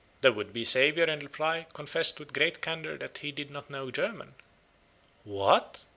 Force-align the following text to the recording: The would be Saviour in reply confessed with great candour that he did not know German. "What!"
The 0.21 0.33
would 0.33 0.51
be 0.51 0.63
Saviour 0.65 1.05
in 1.07 1.19
reply 1.19 1.67
confessed 1.73 2.19
with 2.19 2.33
great 2.33 2.59
candour 2.59 2.97
that 2.97 3.19
he 3.19 3.31
did 3.31 3.51
not 3.51 3.69
know 3.69 3.91
German. 3.91 4.33
"What!" 5.23 5.83